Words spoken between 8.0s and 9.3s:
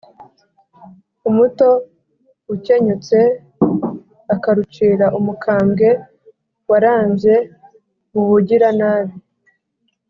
mu bugiranabi.